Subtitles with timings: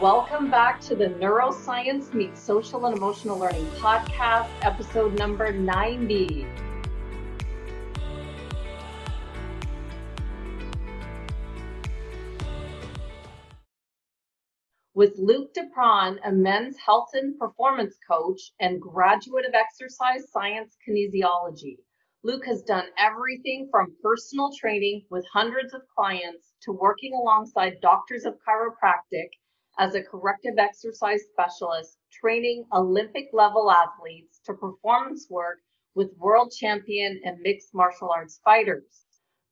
[0.00, 6.46] Welcome back to the Neuroscience Meets Social and Emotional Learning podcast, episode number 90.
[14.92, 21.78] With Luke DePron, a men's health and performance coach and graduate of exercise science kinesiology.
[22.22, 28.26] Luke has done everything from personal training with hundreds of clients to working alongside doctors
[28.26, 29.28] of chiropractic
[29.78, 35.58] as a corrective exercise specialist, training Olympic level athletes to performance work
[35.94, 39.04] with world champion and mixed martial arts fighters.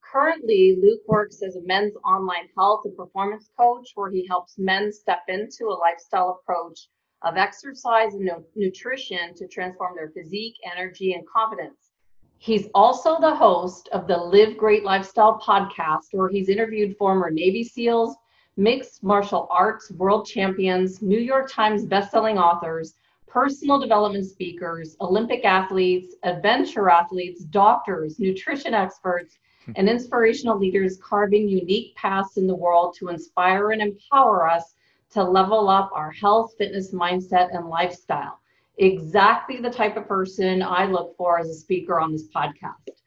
[0.02, 4.92] Currently, Luke works as a men's online health and performance coach where he helps men
[4.92, 6.88] step into a lifestyle approach
[7.22, 11.90] of exercise and nutrition to transform their physique, energy, and confidence.
[12.38, 17.64] He's also the host of the Live Great Lifestyle podcast, where he's interviewed former Navy
[17.64, 18.14] SEALs,
[18.56, 22.94] mixed martial arts world champions, New York Times bestselling authors,
[23.26, 29.72] personal development speakers, Olympic athletes, adventure athletes, doctors, nutrition experts, hmm.
[29.76, 34.74] and inspirational leaders carving unique paths in the world to inspire and empower us
[35.10, 38.38] to level up our health, fitness, mindset, and lifestyle.
[38.78, 43.03] Exactly the type of person I look for as a speaker on this podcast.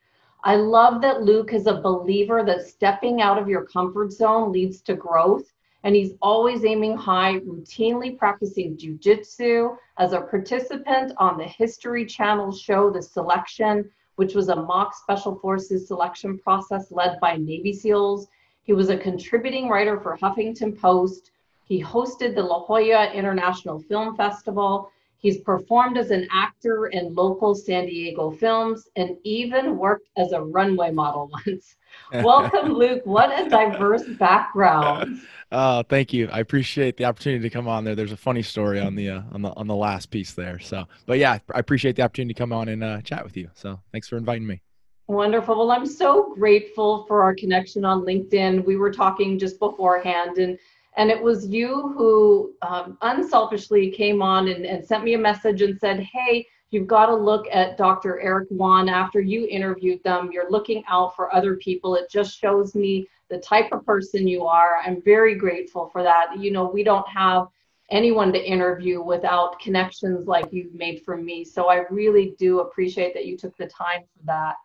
[0.48, 4.80] I love that Luke is a believer that stepping out of your comfort zone leads
[4.84, 5.52] to growth.
[5.84, 12.54] And he's always aiming high, routinely practicing jujitsu as a participant on the History Channel
[12.54, 18.30] show, The Selection, which was a mock special forces selection process led by Navy SEALs.
[18.64, 21.32] He was a contributing writer for Huffington Post.
[21.66, 24.94] He hosted the La Jolla International Film Festival.
[25.20, 30.42] He's performed as an actor in local San Diego films and even worked as a
[30.42, 31.76] runway model once.
[32.14, 33.02] Welcome, Luke.
[33.06, 35.22] What a diverse background.
[35.50, 36.28] Oh, thank you.
[36.30, 37.96] I appreciate the opportunity to come on there.
[37.96, 40.60] There's a funny story on the uh, on the on the last piece there.
[40.60, 43.50] So, but yeah, I appreciate the opportunity to come on and uh, chat with you.
[43.54, 44.62] So, thanks for inviting me.
[45.08, 45.58] Wonderful.
[45.58, 48.66] Well, I'm so grateful for our connection on LinkedIn.
[48.66, 50.60] We were talking just beforehand, and
[50.98, 55.62] and it was you who um, unselfishly came on and, and sent me a message
[55.62, 58.20] and said, Hey, you've got to look at Dr.
[58.20, 60.32] Eric Won after you interviewed them.
[60.34, 61.96] You're looking out for other people.
[61.96, 64.78] It just shows me the type of person you are.
[64.84, 66.40] I'm very grateful for that.
[66.40, 67.48] You know, we don't have
[67.92, 71.46] anyone to interview without connections like you've made for me.
[71.46, 74.56] So I really do appreciate that you took the time for that.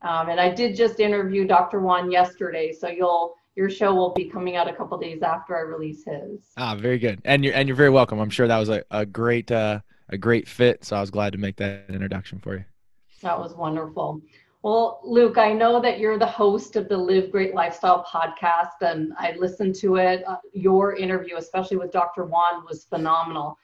[0.00, 1.80] Um, and I did just interview Dr.
[1.80, 5.60] Won yesterday, so you'll your show will be coming out a couple days after I
[5.60, 6.40] release his.
[6.56, 7.20] Ah, very good.
[7.24, 8.18] And you're and you're very welcome.
[8.18, 10.84] I'm sure that was a, a great uh, a great fit.
[10.84, 12.64] So I was glad to make that introduction for you.
[13.22, 14.20] That was wonderful.
[14.62, 19.12] Well, Luke, I know that you're the host of the Live Great Lifestyle podcast, and
[19.18, 20.22] I listened to it.
[20.26, 22.24] Uh, your interview, especially with Dr.
[22.24, 23.58] Won, was phenomenal.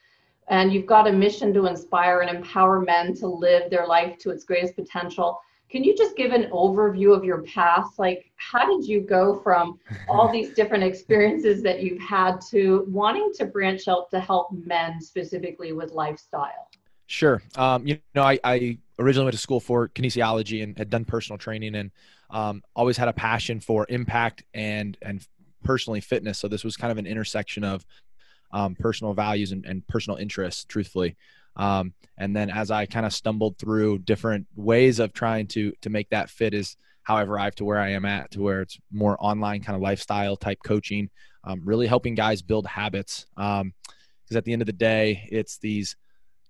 [0.48, 4.30] And you've got a mission to inspire and empower men to live their life to
[4.30, 5.40] its greatest potential.
[5.70, 7.98] Can you just give an overview of your past?
[7.98, 13.32] Like, how did you go from all these different experiences that you've had to wanting
[13.36, 16.68] to branch out to help men specifically with lifestyle?
[17.06, 17.42] Sure.
[17.56, 21.38] Um, you know, I, I, originally went to school for kinesiology and had done personal
[21.38, 21.90] training and
[22.30, 25.24] um, always had a passion for impact and and
[25.64, 26.38] personally fitness.
[26.38, 27.86] So this was kind of an intersection of
[28.52, 31.16] um, personal values and, and personal interests, truthfully.
[31.58, 35.90] Um, and then as I kind of stumbled through different ways of trying to to
[35.90, 38.78] make that fit is how I've arrived to where I am at, to where it's
[38.92, 41.08] more online kind of lifestyle type coaching,
[41.44, 43.26] um, really helping guys build habits.
[43.34, 43.72] Because um,
[44.36, 45.96] at the end of the day, it's these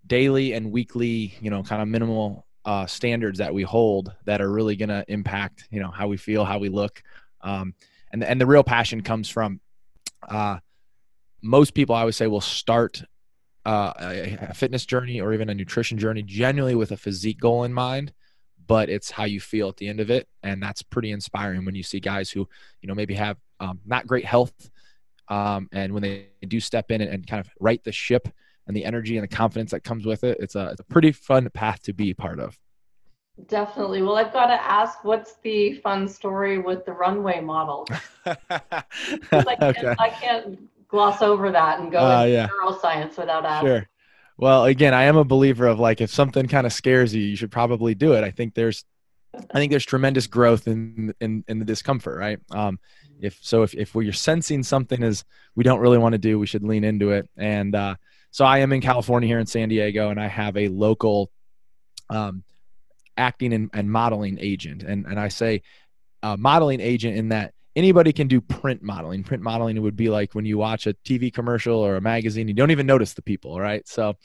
[0.06, 4.50] daily and weekly, you know, kind of minimal uh, standards that we hold that are
[4.50, 7.02] really going to impact, you know, how we feel, how we look.
[7.40, 7.72] Um,
[8.12, 9.60] and, and the real passion comes from
[10.28, 10.58] uh,
[11.40, 13.04] most people, I would say, will start
[13.66, 17.72] uh, a, fitness journey or even a nutrition journey genuinely with a physique goal in
[17.72, 18.12] mind
[18.68, 20.28] but it's how you feel at the end of it.
[20.44, 22.48] And that's pretty inspiring when you see guys who
[22.80, 24.70] you know maybe have um, not great health
[25.28, 28.28] um, and when they do step in and, and, kind of right the ship
[28.66, 31.10] and the energy and the confidence that comes with it it's a, it's a pretty
[31.10, 32.56] fun path to be part of.
[33.48, 34.02] Definitely.
[34.02, 37.88] Well i've got to ask what's the fun story with the runway model?
[38.26, 38.36] I,
[39.30, 39.94] can't, okay.
[39.98, 40.58] I can't
[40.88, 42.48] gloss over that and go uh, into yeah.
[42.48, 43.68] neuroscience without asking.
[43.68, 43.88] Sure.
[44.36, 47.36] Well, again, I am a believer of like if something kind of scares you, you
[47.36, 48.24] should probably do it.
[48.24, 48.84] I think there's
[49.34, 52.38] I think there's tremendous growth in in, in the discomfort, right?
[52.50, 52.78] Um,
[53.20, 55.24] if so, if if we're sensing something is
[55.54, 57.28] we don't really want to do, we should lean into it.
[57.36, 57.96] And uh,
[58.30, 61.30] so I am in California here in San Diego, and I have a local
[62.08, 62.44] um,
[63.16, 65.62] acting and, and modeling agent, and and I say
[66.22, 69.22] uh, modeling agent in that anybody can do print modeling.
[69.22, 72.54] Print modeling would be like when you watch a TV commercial or a magazine, you
[72.54, 73.86] don't even notice the people, right?
[73.86, 74.16] So,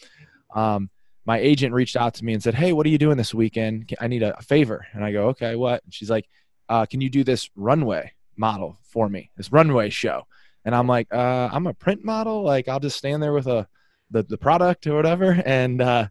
[0.55, 0.89] um,
[1.25, 3.93] my agent reached out to me and said, "Hey, what are you doing this weekend?
[4.01, 6.27] I need a, favor." And I go, "Okay, what?" And she's like,
[6.67, 9.29] uh, "Can you do this runway model for me?
[9.37, 10.23] This runway show?"
[10.65, 12.41] And I'm like, uh, "I'm a print model.
[12.41, 13.67] Like, I'll just stand there with a
[14.09, 16.07] the the product or whatever." And uh,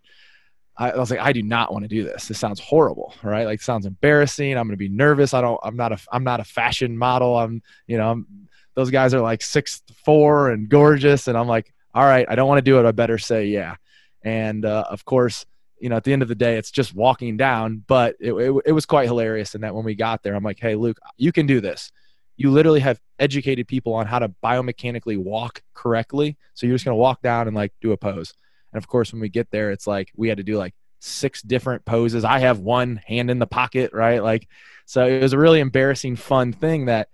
[0.90, 2.28] I, was like, I do not want to do this.
[2.28, 3.44] This sounds horrible, right?
[3.44, 4.56] Like, sounds embarrassing.
[4.56, 5.34] I'm going to be nervous.
[5.34, 5.60] I don't.
[5.62, 5.98] I'm not a.
[6.10, 7.38] I'm not a fashion model.
[7.38, 7.62] I'm.
[7.86, 8.10] You know.
[8.10, 12.34] I'm, those guys are like six four and gorgeous, and I'm like, all right, I
[12.34, 12.86] don't want to do it.
[12.86, 13.76] I better say yeah.
[14.22, 15.44] And uh, of course,
[15.78, 17.84] you know, at the end of the day, it's just walking down.
[17.86, 20.60] But it, it, it was quite hilarious in that when we got there, I'm like,
[20.60, 21.90] hey, Luke, you can do this.
[22.36, 26.36] You literally have educated people on how to biomechanically walk correctly.
[26.54, 28.32] So you're just to walk down and like do a pose.
[28.72, 31.42] And of course, when we get there, it's like we had to do like six
[31.42, 32.24] different poses.
[32.24, 34.22] I have one hand in the pocket, right?
[34.22, 34.48] Like,
[34.86, 37.08] so it was a really embarrassing, fun thing that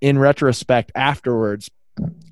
[0.00, 1.70] in retrospect afterwards,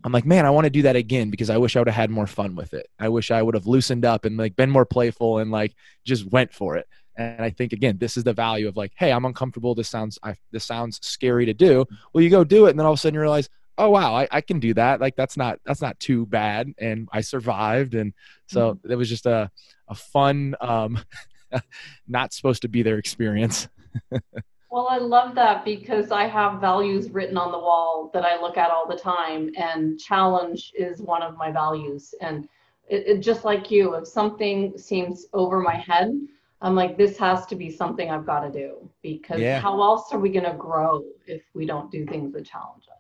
[0.02, 1.94] I'm like, man, I want to do that again because I wish I would have
[1.94, 2.88] had more fun with it.
[2.98, 5.74] I wish I would have loosened up and like been more playful and like
[6.04, 6.88] just went for it.
[7.16, 9.74] And I think again, this is the value of like, hey, I'm uncomfortable.
[9.74, 11.84] This sounds, I, this sounds scary to do.
[12.12, 13.50] Well, you go do it, and then all of a sudden you realize,
[13.80, 15.00] oh wow I, I can do that.
[15.00, 16.72] Like that's not that's not too bad.
[16.78, 17.94] And i survived.
[17.94, 18.12] And
[18.46, 18.92] so mm-hmm.
[18.92, 19.50] it was just a,
[19.88, 20.98] a fun um
[22.08, 23.68] not supposed to be their experience.
[24.70, 28.56] Well i love that because i have values written on the wall that i look
[28.56, 29.50] at all the time.
[29.56, 32.14] And challenge is one of my values.
[32.20, 32.48] And
[32.86, 36.12] it, it just like you if something seems over my head
[36.62, 38.88] i'm like this has to be something i've got to do.
[39.02, 39.58] Because yeah.
[39.58, 42.99] how else are we going to grow if we don't do things that challenge us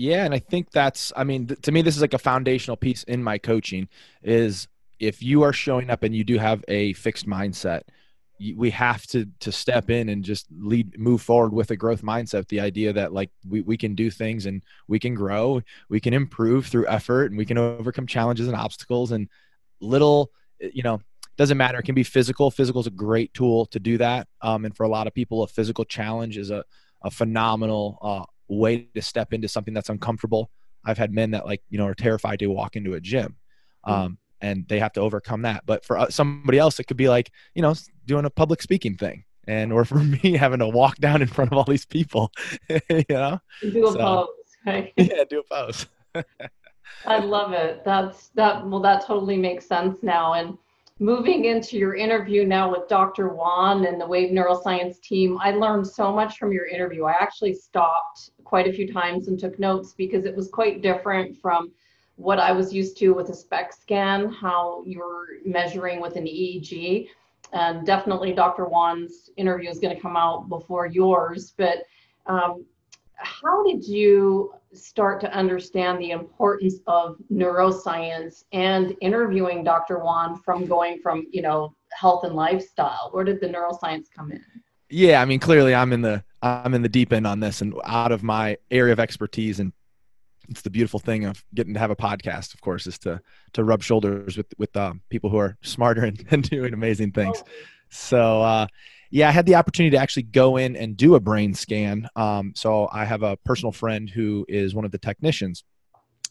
[0.00, 2.76] yeah, and I think that's I mean th- to me this is like a foundational
[2.76, 3.86] piece in my coaching
[4.22, 4.66] is
[4.98, 7.82] if you are showing up and you do have a fixed mindset,
[8.56, 12.48] we have to to step in and just lead move forward with a growth mindset.
[12.48, 15.60] The idea that like we, we can do things and we can grow
[15.90, 19.28] we can improve through effort and we can overcome challenges and obstacles and
[19.80, 20.30] little
[20.60, 21.02] you know
[21.36, 21.78] doesn't matter.
[21.78, 22.50] It can be physical.
[22.50, 24.28] Physical is a great tool to do that.
[24.40, 26.64] Um, and for a lot of people a physical challenge is a,
[27.02, 30.50] a phenomenal uh, way to step into something that's uncomfortable.
[30.84, 33.36] I've had men that like, you know, are terrified to walk into a gym.
[33.84, 33.92] Hmm.
[33.92, 35.64] Um, and they have to overcome that.
[35.66, 37.74] But for uh, somebody else, it could be like, you know,
[38.06, 39.24] doing a public speaking thing.
[39.46, 42.32] And, or for me, having to walk down in front of all these people,
[42.68, 44.26] you know, do a so, pose.
[44.66, 44.92] Right?
[44.98, 45.86] Yeah, do a pose.
[47.06, 47.82] I love it.
[47.82, 48.66] That's that.
[48.66, 50.34] Well, that totally makes sense now.
[50.34, 50.58] And
[51.00, 53.30] moving into your interview now with Dr.
[53.30, 57.04] Won and the Wave Neuroscience team, I learned so much from your interview.
[57.04, 61.40] I actually stopped quite a few times and took notes because it was quite different
[61.40, 61.72] from
[62.16, 67.08] what I was used to with a SPECT scan, how you're measuring with an EEG.
[67.54, 68.66] And definitely Dr.
[68.66, 71.54] Won's interview is going to come out before yours.
[71.56, 71.78] But
[72.26, 72.66] um,
[73.20, 79.98] how did you start to understand the importance of neuroscience and interviewing Dr.
[79.98, 83.08] Won from going from, you know, health and lifestyle?
[83.12, 84.44] Where did the neuroscience come in?
[84.88, 87.74] Yeah, I mean, clearly I'm in the I'm in the deep end on this and
[87.84, 89.72] out of my area of expertise and
[90.48, 93.20] it's the beautiful thing of getting to have a podcast of course is to
[93.52, 97.42] to rub shoulders with with uh, people who are smarter and, and doing amazing things
[97.46, 97.50] oh.
[97.90, 98.66] so uh,
[99.10, 102.08] yeah, I had the opportunity to actually go in and do a brain scan.
[102.16, 105.64] Um, so I have a personal friend who is one of the technicians.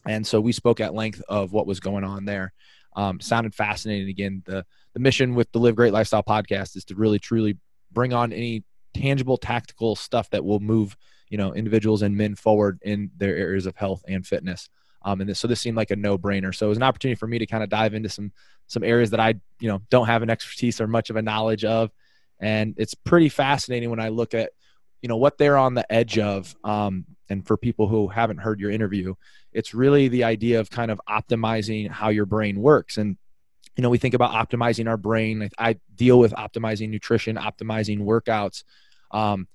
[0.06, 2.52] And so we spoke at length of what was going on there.
[2.96, 4.08] Um, sounded fascinating.
[4.08, 7.58] Again, the, the mission with the Live Great Lifestyle podcast is to really truly
[7.92, 10.96] bring on any tangible tactical stuff that will move
[11.28, 14.68] you know individuals and men forward in their areas of health and fitness
[15.02, 17.26] um, and this, so this seemed like a no-brainer so it was an opportunity for
[17.26, 18.32] me to kind of dive into some
[18.66, 21.64] some areas that i you know don't have an expertise or much of a knowledge
[21.64, 21.90] of
[22.40, 24.50] and it's pretty fascinating when I look at
[25.02, 26.54] you know what they're on the edge of.
[26.64, 29.14] Um, and for people who haven't heard your interview,
[29.52, 32.98] it's really the idea of kind of optimizing how your brain works.
[32.98, 33.16] And
[33.76, 35.48] you know, we think about optimizing our brain.
[35.56, 38.64] I deal with optimizing nutrition, optimizing workouts,
[39.12, 39.46] um,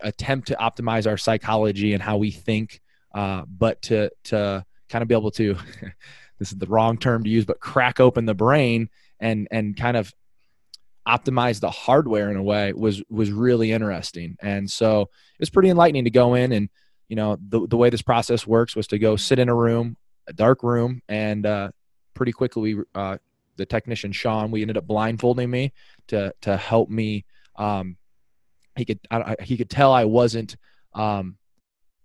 [0.00, 2.80] attempt to optimize our psychology and how we think,
[3.14, 5.56] uh, but to to kind of be able to
[6.38, 8.88] this is the wrong term to use, but crack open the brain
[9.18, 10.14] and and kind of
[11.06, 14.36] optimize the hardware in a way was was really interesting.
[14.40, 16.68] And so it was pretty enlightening to go in and
[17.08, 19.96] you know the, the way this process works was to go sit in a room
[20.28, 21.70] a dark room and uh,
[22.14, 23.16] pretty quickly we uh,
[23.56, 25.72] the technician sean we ended up blindfolding me
[26.08, 27.96] to to help me um,
[28.74, 30.56] he could I, he could tell i wasn't
[30.94, 31.36] um,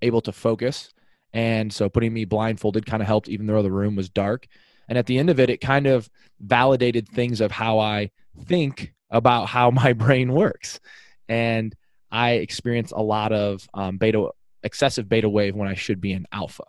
[0.01, 0.93] able to focus.
[1.33, 4.47] And so putting me blindfolded kind of helped even though the room was dark.
[4.87, 8.11] And at the end of it, it kind of validated things of how I
[8.45, 10.79] think about how my brain works.
[11.27, 11.75] And
[12.11, 14.29] I experience a lot of um, beta
[14.63, 16.63] excessive beta wave when I should be in alpha.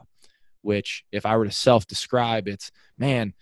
[0.63, 3.35] Which, if I were to self describe, it's man,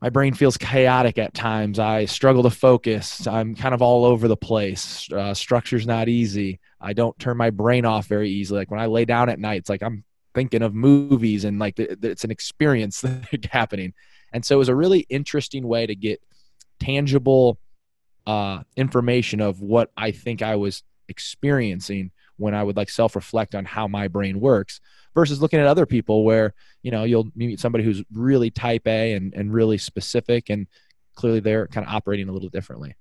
[0.00, 1.78] my brain feels chaotic at times.
[1.78, 3.26] I struggle to focus.
[3.26, 5.10] I'm kind of all over the place.
[5.10, 6.60] Uh, structure's not easy.
[6.80, 8.60] I don't turn my brain off very easily.
[8.60, 11.78] Like when I lay down at night, it's like I'm thinking of movies and like
[11.78, 13.00] it's an experience
[13.32, 13.94] that's happening.
[14.32, 16.22] And so it was a really interesting way to get
[16.80, 17.58] tangible
[18.26, 23.54] uh, information of what I think I was experiencing when I would like self reflect
[23.54, 24.80] on how my brain works
[25.14, 29.14] versus looking at other people where, you know, you'll meet somebody who's really type A
[29.14, 30.66] and, and really specific and
[31.14, 32.94] clearly they're kind of operating a little differently.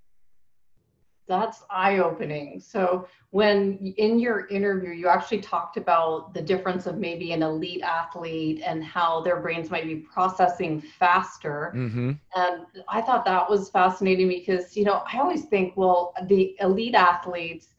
[1.28, 2.60] That's eye opening.
[2.60, 7.82] So, when in your interview, you actually talked about the difference of maybe an elite
[7.82, 11.74] athlete and how their brains might be processing faster.
[11.76, 12.12] Mm-hmm.
[12.36, 16.96] And I thought that was fascinating because, you know, I always think, well, the elite
[16.96, 17.70] athletes,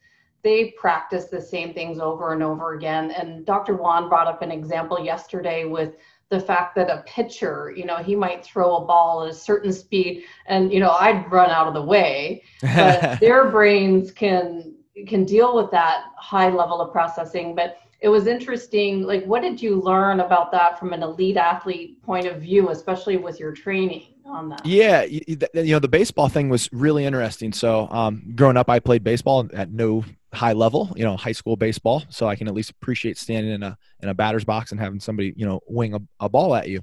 [0.43, 3.12] they practice the same things over and over again.
[3.12, 3.76] And Dr.
[3.76, 5.95] Won brought up an example yesterday with
[6.28, 9.73] the fact that a pitcher, you know, he might throw a ball at a certain
[9.73, 14.75] speed and, you know, I'd run out of the way, but their brains can
[15.06, 17.54] can deal with that high level of processing.
[17.54, 19.02] But it was interesting.
[19.02, 23.16] Like, what did you learn about that from an elite athlete point of view, especially
[23.16, 24.06] with your training?
[24.26, 24.66] on that.
[24.66, 27.52] Yeah, you know the baseball thing was really interesting.
[27.52, 30.04] So, um, growing up, I played baseball at no
[30.37, 33.62] high level, you know, high school baseball, so I can at least appreciate standing in
[33.62, 36.69] a in a batter's box and having somebody, you know, wing a, a ball at
[36.69, 36.83] you.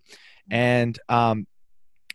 [0.50, 1.48] And um,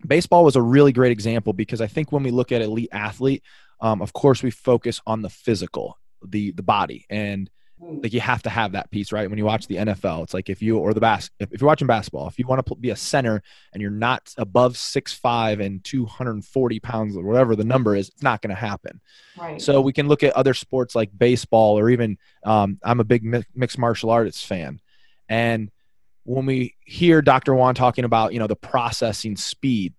[0.06, 3.42] baseball was a really great example because I think when we look at elite athlete,
[3.80, 7.50] um, of course, we focus on the physical, the the body, and.
[7.80, 9.28] Like you have to have that piece right?
[9.28, 11.66] When you watch the nfl it's like if you or the bas if, if you're
[11.68, 13.42] watching basketball if you want to be a center
[13.72, 18.22] and you're not above six five and 240 pounds or whatever the number is it's
[18.22, 19.00] not going to happen.
[19.38, 19.60] Right.
[19.60, 23.24] So we can look at other sports like baseball or even um, i'm a big
[23.54, 24.80] mixed martial arts fan.
[25.28, 25.70] And
[26.24, 29.94] when we hear dr won talking about you know the processing speed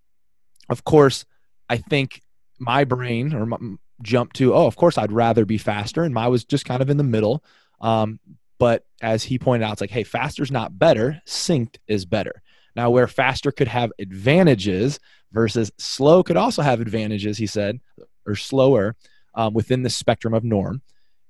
[0.70, 1.26] of course
[1.70, 2.22] i think
[2.60, 3.58] my brain or my,
[4.02, 6.04] jump to oh of course i'd rather be faster.
[6.04, 7.44] And i was just kind of in the middle
[7.82, 8.20] um,
[8.58, 12.42] but as he pointed out, it's like, hey, faster is not better, synced is better.
[12.76, 15.00] Now, where faster could have advantages
[15.32, 17.80] versus slow could also have advantages, he said,
[18.26, 18.96] or slower
[19.36, 20.82] um, within the spectrum of norm.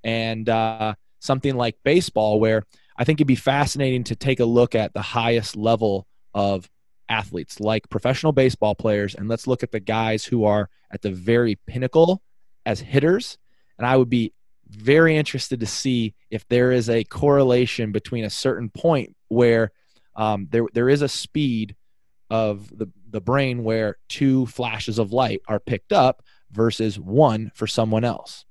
[0.03, 2.63] And uh, something like baseball, where
[2.97, 6.69] I think it'd be fascinating to take a look at the highest level of
[7.09, 11.11] athletes, like professional baseball players, and let's look at the guys who are at the
[11.11, 12.21] very pinnacle
[12.65, 13.37] as hitters.
[13.77, 14.33] And I would be
[14.69, 19.71] very interested to see if there is a correlation between a certain point where
[20.15, 21.75] um, there there is a speed
[22.29, 26.21] of the the brain where two flashes of light are picked up
[26.51, 28.45] versus one for someone else.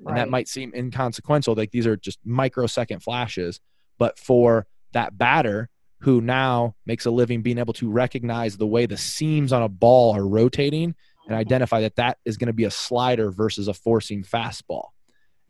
[0.00, 0.10] Right.
[0.10, 3.60] And that might seem inconsequential, like these are just microsecond flashes,
[3.98, 5.68] but for that batter
[6.00, 9.68] who now makes a living being able to recognize the way the seams on a
[9.68, 10.94] ball are rotating
[11.26, 14.88] and identify that that is going to be a slider versus a four-seam fastball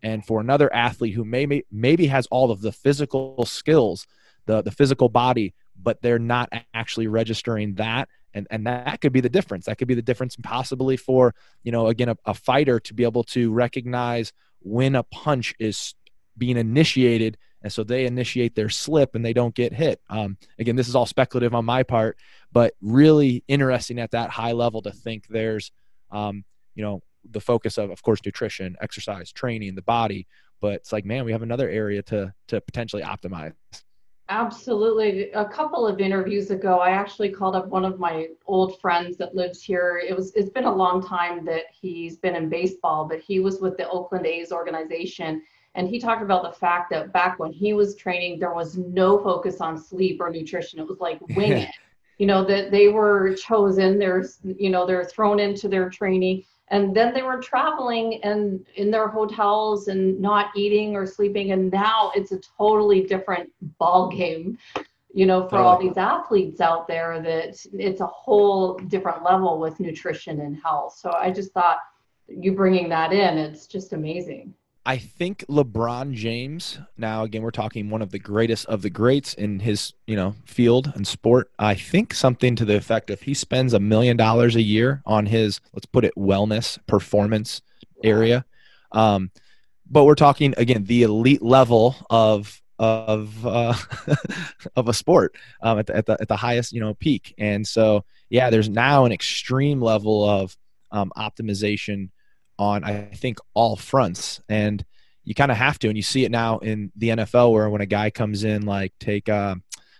[0.05, 4.07] and for another athlete who maybe maybe has all of the physical skills
[4.45, 8.09] the the physical body but they're not actually registering that.
[8.33, 9.65] And and that could be the difference.
[9.65, 11.33] That could be the difference possibly for
[11.63, 15.95] you know again a, a fighter to be able to recognize when a punch is
[16.37, 17.37] being initiated.
[17.61, 20.01] And so they initiate their slip and they don't get hit.
[20.09, 22.17] Um, again this is all speculative on my part
[22.51, 25.71] but really interesting at that high level to think there's
[26.11, 26.43] um,
[26.73, 27.01] you know
[27.31, 30.27] the focus of of course nutrition exercise training the body
[30.61, 33.53] but it's like man we have another area to to potentially optimize.
[34.27, 35.29] Absolutely.
[35.33, 39.35] A couple of interviews ago i actually called up one of my old friends that
[39.35, 40.01] lives here.
[40.03, 43.59] It was it's been a long time that he's been in baseball but he was
[43.59, 45.43] with the oakland a's organization
[45.75, 49.19] and he talked about the fact that back when he was training there was no
[49.19, 50.79] focus on sleep or nutrition.
[50.79, 51.69] It was like wing it
[52.17, 56.95] you know that they were chosen there's you know they're thrown into their training and
[56.95, 61.51] then they were traveling and in their hotels and not eating or sleeping.
[61.51, 64.57] And now it's a totally different ball game
[65.15, 65.81] you know for all oh.
[65.81, 70.97] these athletes out there that it's a whole different level with nutrition and health.
[70.97, 71.77] So i just thought
[72.27, 74.53] you bringing that in it's just amazing
[74.87, 79.33] I think LeBron James, now again, we're talking one of the greatest of the greats
[79.33, 81.49] in his, you know, field and sport.
[81.57, 85.25] I think something to the effect of he spends a million dollars a year on
[85.25, 87.63] his, let's put it, wellness performance
[88.03, 88.45] area.
[88.91, 89.31] Um,
[89.89, 93.73] but we're talking again the elite level of of uh,
[94.75, 97.33] of a sport um, at, the, at the at the highest you know peak.
[97.39, 100.55] And so yeah, there's now an extreme level of
[100.91, 102.09] um, optimization
[102.57, 104.41] on I think all fronts.
[104.49, 104.83] And
[105.23, 107.81] you kind of have to, and you see it now in the NFL where when
[107.81, 109.55] a guy comes in, like take uh,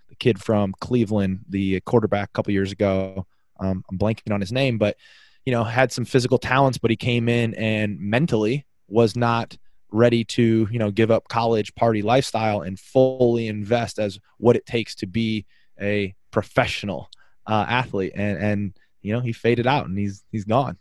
[0.10, 3.26] the kid from Cleveland, the quarterback a couple years ago.
[3.60, 4.98] Um, I'm blanking on his name, but
[5.46, 9.58] you know had some physical talents, but he came in and mentally was not
[9.92, 14.66] ready to you know give up college party lifestyle and fully invest as what it
[14.66, 15.46] takes to be
[15.80, 17.10] a professional
[17.48, 20.78] uh, athlete and and you know he faded out and he's he's gone.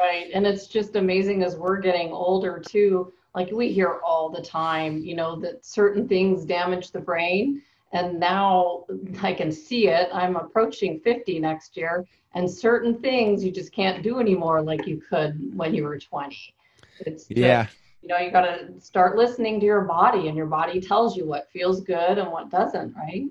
[0.00, 0.30] Right.
[0.32, 4.98] And it's just amazing as we're getting older too like we hear all the time
[4.98, 7.62] you know that certain things damage the brain.
[7.92, 8.84] And now
[9.22, 10.08] i can see it.
[10.12, 15.02] I'm approaching 50 next year and certain things you just can't do anymore like you
[15.10, 16.54] could when you were 20
[17.00, 17.66] it's yeah.
[18.02, 21.26] you know you got to start listening to your body and your body tells you
[21.26, 23.24] what feels good and what doesn't right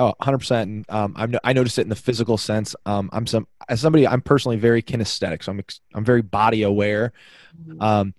[0.00, 0.62] Oh, 100%.
[0.62, 2.74] And, um, I'm, I noticed it in the physical sense.
[2.86, 5.42] Um, I'm some, as somebody, I'm personally very kinesthetic.
[5.42, 5.62] So I'm,
[5.94, 7.12] I'm very body aware.
[7.60, 7.82] Mm-hmm.
[7.82, 8.14] Um,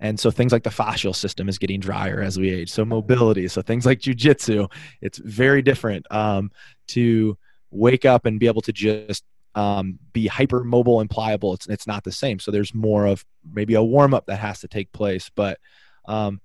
[0.00, 2.70] and so things like the fascial system is getting drier as we age.
[2.70, 6.50] So mobility, so things like jujitsu, it's very different um,
[6.88, 7.36] to
[7.70, 9.24] wake up and be able to just
[9.54, 11.54] um, be hyper mobile and pliable.
[11.54, 12.38] It's it's not the same.
[12.38, 15.30] So there's more of maybe a warm up that has to take place.
[15.34, 15.58] But
[16.06, 16.40] um,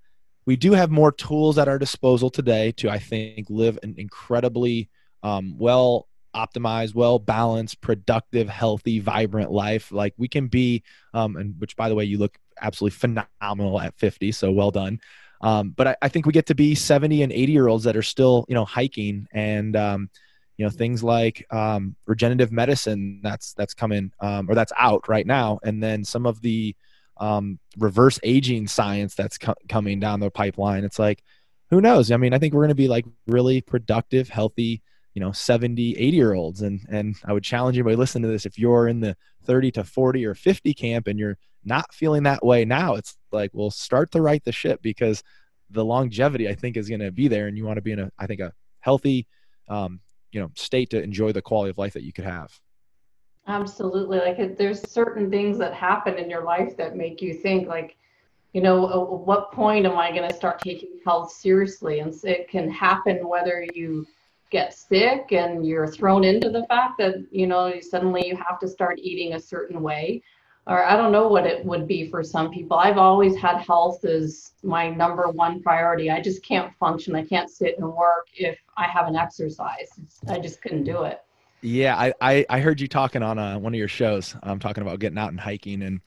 [0.46, 4.88] we do have more tools at our disposal today to I think live an incredibly
[5.22, 9.92] um, well optimized, well balanced, productive, healthy, vibrant life.
[9.92, 10.82] Like we can be,
[11.14, 14.32] um, and which by the way, you look absolutely phenomenal at 50.
[14.32, 15.00] So well done.
[15.40, 17.96] Um, but I, I, think we get to be 70 and 80 year olds that
[17.96, 20.08] are still, you know, hiking and, um,
[20.56, 25.26] you know, things like um, regenerative medicine that's that's coming um, or that's out right
[25.26, 26.76] now, and then some of the
[27.22, 30.84] um, reverse aging science that's co- coming down the pipeline.
[30.84, 31.22] It's like,
[31.70, 32.10] who knows?
[32.10, 34.82] I mean, I think we're going to be like really productive, healthy,
[35.14, 38.46] you know 70 80 year olds and and i would challenge anybody listening to this
[38.46, 42.44] if you're in the 30 to 40 or 50 camp and you're not feeling that
[42.44, 45.22] way now it's like well start to right the ship because
[45.70, 47.98] the longevity i think is going to be there and you want to be in
[47.98, 49.26] a i think a healthy
[49.68, 50.00] um,
[50.32, 52.58] you know state to enjoy the quality of life that you could have
[53.48, 57.96] absolutely like there's certain things that happen in your life that make you think like
[58.52, 62.00] you know at what point am i going to start taking health seriously?
[62.00, 64.06] And it can happen whether you
[64.50, 68.68] get sick and you're thrown into the fact that you know suddenly you have to
[68.68, 70.22] start eating a certain way.
[70.68, 72.76] Or i don't know what it would be for some people.
[72.76, 76.08] I've always had health as my number one priority.
[76.08, 77.16] I just can't function.
[77.16, 79.94] I can't sit and work if i haven't exercised.
[80.28, 81.22] I just couldn't do it
[81.62, 84.58] yeah i i, I heard you talking on uh, one of your shows i'm um,
[84.58, 86.00] talking about getting out and hiking and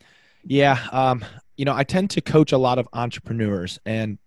[0.44, 1.24] yeah um
[1.58, 4.18] you know i tend to coach a lot of entrepreneurs and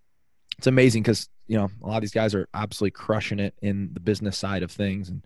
[0.56, 3.90] it's amazing because you know a lot of these guys are absolutely crushing it in
[3.92, 5.24] the business side of things and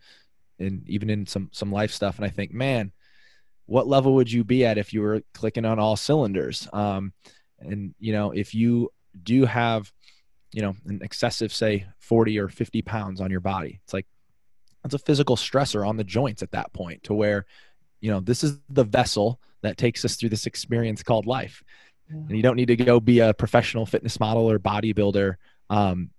[0.59, 2.17] and even in some some life stuff.
[2.17, 2.93] And i think man
[3.67, 6.69] what level would you be at if you were clicking on all cylinders?
[6.73, 7.13] Um,
[7.61, 8.91] and you know if you
[9.23, 9.93] do have
[10.53, 14.07] you know an excessive say 40 or 50 pounds on your body it's like
[14.83, 17.47] that's a physical stressor on the joints at that point to where
[18.01, 21.63] you know this is the vessel that takes us through this experience called life
[22.13, 25.37] and you don't need to go be a professional fitness model or bodybuilder
[25.71, 26.11] um,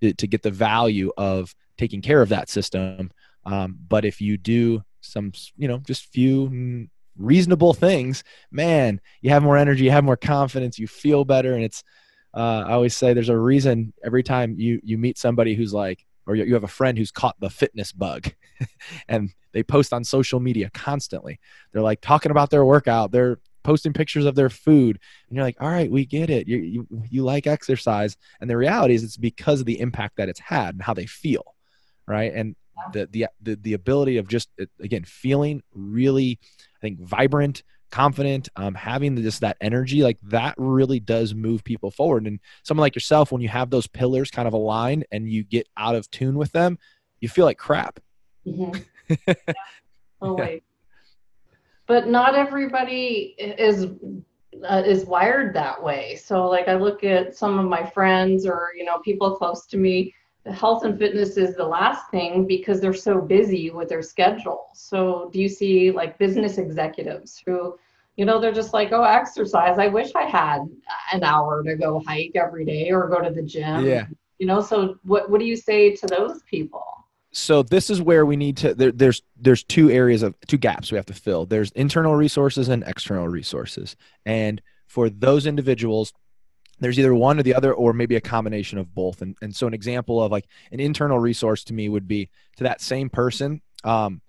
[0.00, 3.10] to, to get the value of taking care of that system.
[3.44, 9.42] Um, but if you do some, you know, just few reasonable things, man, you have
[9.42, 11.54] more energy, you have more confidence, you feel better.
[11.54, 11.82] And it's,
[12.34, 16.04] uh, I always say there's a reason every time you, you meet somebody who's like,
[16.26, 18.32] or you have a friend who's caught the fitness bug
[19.08, 21.40] and they post on social media constantly.
[21.72, 23.12] They're like talking about their workout.
[23.12, 24.98] They're posting pictures of their food.
[25.28, 26.48] And you're like all right we get it.
[26.48, 28.16] You, you, you like exercise.
[28.40, 31.06] And the reality is it's because of the impact that it's had and how they
[31.06, 31.54] feel
[32.06, 32.34] right?
[32.34, 32.54] And
[32.92, 36.38] the the the, the ability of just uh, again feeling really
[36.76, 41.90] i think vibrant confident um, having just that energy like that really does move people
[41.90, 45.44] forward and someone like yourself when you have those pillars kind of aligned and you
[45.44, 46.78] get out of tune with them
[47.20, 48.00] you feel like crap
[48.46, 48.78] mm-hmm.
[49.28, 49.34] yeah.
[50.20, 50.60] always
[51.86, 53.86] but not everybody is
[54.66, 56.16] uh, is wired that way.
[56.16, 59.76] So like I look at some of my friends or you know people close to
[59.76, 60.14] me,
[60.52, 64.66] health and fitness is the last thing because they're so busy with their schedule.
[64.74, 67.78] So do you see like business executives who
[68.16, 69.78] you know they're just like oh exercise.
[69.78, 70.60] I wish i had
[71.12, 73.84] an hour to go hike every day or go to the gym.
[73.84, 74.06] Yeah.
[74.38, 76.84] You know so what what do you say to those people?
[77.32, 80.92] So this is where we need to there, there's there's two areas of two gaps
[80.92, 81.46] we have to fill.
[81.46, 83.96] There's internal resources and external resources.
[84.24, 86.12] And for those individuals
[86.80, 89.66] there's either one or the other or maybe a combination of both and, and so
[89.66, 93.60] an example of like an internal resource to me would be to that same person
[93.84, 94.20] um,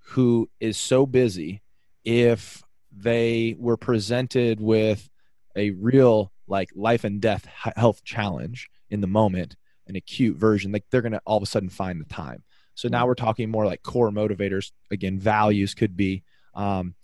[0.00, 1.62] who is so busy
[2.04, 2.62] if
[2.92, 5.08] they were presented with
[5.56, 10.84] a real like life and death health challenge in the moment, an acute version, like
[10.90, 12.42] they're going to all of a sudden find the time.
[12.74, 14.72] So now we're talking more like core motivators.
[14.90, 16.22] Again, values could be,
[16.54, 16.94] um,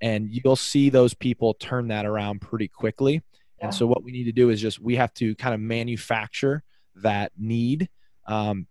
[0.00, 3.22] and you'll see those people turn that around pretty quickly.
[3.60, 6.62] And so what we need to do is just we have to kind of manufacture
[6.96, 7.88] that need.
[8.26, 8.66] Um,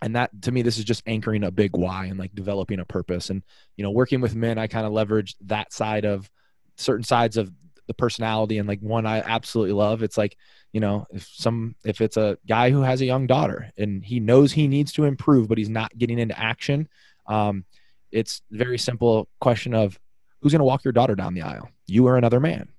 [0.00, 2.84] and that to me, this is just anchoring a big why and like developing a
[2.84, 3.30] purpose.
[3.30, 3.42] And
[3.76, 6.28] you know, working with men, I kind of leverage that side of
[6.76, 7.52] certain sides of
[7.86, 10.02] the personality and like one I absolutely love.
[10.02, 10.36] It's like,
[10.72, 14.20] you know, if some if it's a guy who has a young daughter and he
[14.20, 16.88] knows he needs to improve, but he's not getting into action,
[17.26, 17.64] um,
[18.10, 19.98] it's very simple question of
[20.40, 21.68] who's gonna walk your daughter down the aisle?
[21.86, 22.71] You or another man.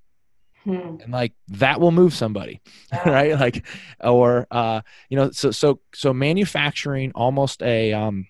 [0.64, 0.96] Hmm.
[1.02, 2.62] And like that will move somebody,
[3.06, 3.38] right?
[3.38, 3.66] Like,
[4.00, 8.28] or uh, you know, so so so manufacturing almost a um,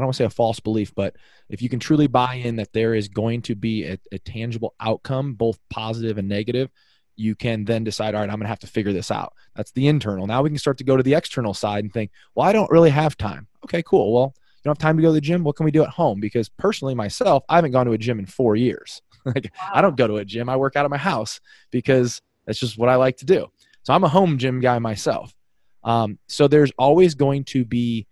[0.00, 1.16] I don't want to say a false belief, but
[1.48, 4.74] if you can truly buy in that there is going to be a, a tangible
[4.80, 6.70] outcome, both positive and negative,
[7.16, 9.34] you can then decide, all right, I'm going to have to figure this out.
[9.54, 10.26] That's the internal.
[10.26, 12.70] Now we can start to go to the external side and think, well, I don't
[12.70, 13.46] really have time.
[13.64, 14.14] Okay, cool.
[14.14, 15.44] Well, you don't have time to go to the gym.
[15.44, 16.20] What can we do at home?
[16.20, 19.02] Because personally, myself, I haven't gone to a gym in four years.
[19.24, 19.70] like wow.
[19.74, 20.48] I don't go to a gym.
[20.48, 23.46] I work out of my house because that's just what I like to do.
[23.82, 25.34] So I'm a home gym guy myself.
[25.82, 28.06] Um, so there's always going to be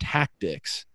[0.00, 0.86] tactics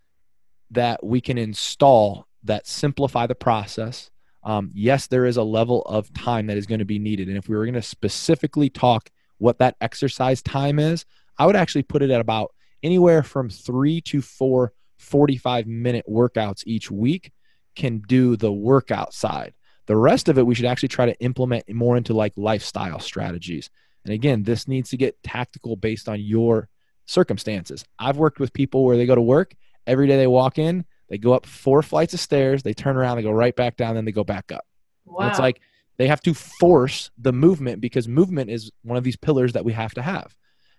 [0.72, 4.12] that we can install that simplify the process.
[4.44, 7.28] Um, yes, there is a level of time that is going to be needed.
[7.28, 11.06] And if we were going to specifically talk what that exercise time is,
[11.38, 12.54] I would actually put it at about
[12.84, 17.32] anywhere from three to four 45 minute workouts each week
[17.76, 19.54] can do the workout side.
[19.90, 23.72] The rest of it, we should actually try to implement more into like lifestyle strategies.
[24.06, 26.70] And again, this needs to get tactical based on your
[27.08, 27.84] circumstances.
[27.98, 29.56] I've worked with people where they go to work
[29.88, 33.18] every day they walk in, they go up four flights of stairs, they turn around,
[33.18, 34.64] they go right back down, then they go back up.
[35.06, 35.22] Wow.
[35.22, 35.60] And it's like
[35.98, 39.74] they have to force the movement because movement is one of these pillars that we
[39.74, 40.36] have to have.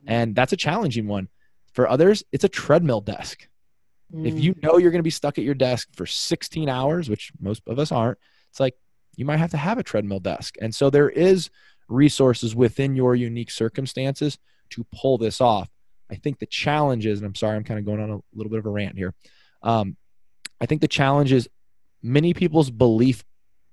[0.06, 1.28] And that's a challenging one.
[1.72, 3.48] For others, it's a treadmill desk.
[4.14, 4.28] Mm.
[4.28, 7.32] If you know you're going to be stuck at your desk for 16 hours, which
[7.40, 8.16] most of us aren't,
[8.50, 8.76] it's like
[9.20, 10.54] you might have to have a treadmill desk.
[10.62, 11.50] And so there is
[11.88, 14.38] resources within your unique circumstances
[14.70, 15.68] to pull this off.
[16.10, 18.48] I think the challenge is, and I'm sorry, I'm kind of going on a little
[18.48, 19.12] bit of a rant here.
[19.62, 19.98] Um,
[20.58, 21.50] I think the challenge is
[22.02, 23.22] many people's belief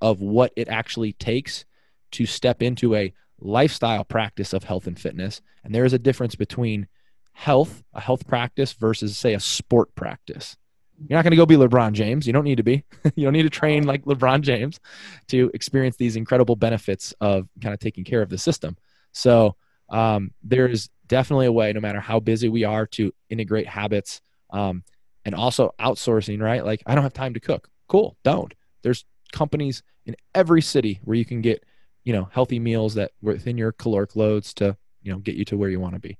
[0.02, 1.64] of what it actually takes
[2.12, 5.42] to step into a lifestyle practice of health and fitness.
[5.64, 6.88] And there is a difference between
[7.32, 10.58] health, a health practice, versus, say, a sport practice.
[11.00, 12.26] You're not going to go be LeBron James.
[12.26, 12.84] You don't need to be.
[13.16, 14.80] you don't need to train like LeBron James
[15.28, 18.76] to experience these incredible benefits of kind of taking care of the system.
[19.12, 19.56] So
[19.90, 24.84] um, there's definitely a way, no matter how busy we are, to integrate habits um,
[25.24, 26.42] and also outsourcing.
[26.42, 26.66] Right?
[26.66, 27.70] Like I don't have time to cook.
[27.88, 28.54] Cool, don't.
[28.82, 31.64] There's companies in every city where you can get
[32.04, 35.58] you know healthy meals that within your caloric loads to you know get you to
[35.58, 36.18] where you want to be.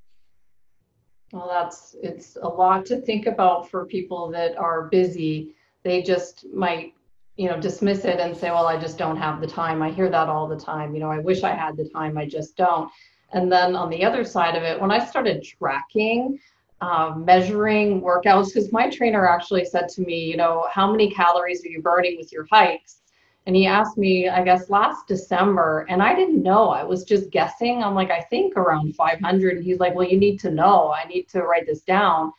[1.32, 5.56] Well, that's it's a lot to think about for people that are busy.
[5.84, 6.94] They just might,
[7.36, 10.10] you know, dismiss it and say, "Well, I just don't have the time." I hear
[10.10, 10.94] that all the time.
[10.94, 12.90] You know, I wish I had the time, I just don't.
[13.34, 16.40] And then on the other side of it, when I started tracking,
[16.80, 21.66] uh, measuring workouts, because my trainer actually said to me, you know, how many calories
[21.66, 23.02] are you burning with your hikes?
[23.48, 26.68] And he asked me, I guess last December, and I didn't know.
[26.68, 27.82] I was just guessing.
[27.82, 29.56] I'm like, I think around 500.
[29.56, 30.94] And he's like, Well, you need to know.
[30.94, 32.34] I need to write this down.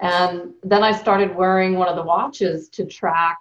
[0.00, 3.36] And then I started wearing one of the watches to track.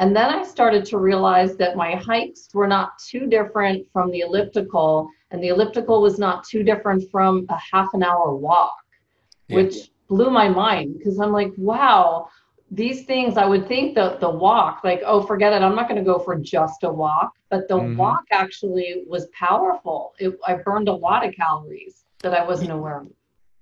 [0.00, 4.20] And then I started to realize that my hikes were not too different from the
[4.20, 8.74] elliptical, and the elliptical was not too different from a half an hour walk,
[9.46, 9.56] yeah.
[9.56, 12.28] which blew my mind because I'm like, wow,
[12.70, 16.02] these things I would think that the walk, like, oh, forget it, I'm not going
[16.02, 17.32] to go for just a walk.
[17.48, 17.96] But the mm-hmm.
[17.96, 20.14] walk actually was powerful.
[20.18, 23.08] It, I burned a lot of calories that I wasn't aware of.